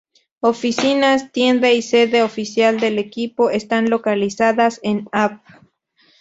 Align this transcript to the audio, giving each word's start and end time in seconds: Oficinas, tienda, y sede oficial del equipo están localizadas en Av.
Oficinas, 0.39 1.31
tienda, 1.31 1.69
y 1.71 1.83
sede 1.83 2.23
oficial 2.23 2.79
del 2.79 2.97
equipo 2.97 3.51
están 3.51 3.91
localizadas 3.91 4.79
en 4.81 5.05
Av. 5.11 5.41